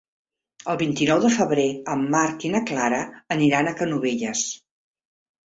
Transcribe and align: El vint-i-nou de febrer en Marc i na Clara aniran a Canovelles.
El 0.71 0.77
vint-i-nou 0.81 1.19
de 1.25 1.29
febrer 1.35 1.65
en 1.97 2.07
Marc 2.15 2.47
i 2.49 2.51
na 2.55 2.63
Clara 2.71 3.03
aniran 3.37 3.71
a 3.71 3.77
Canovelles. 3.83 4.45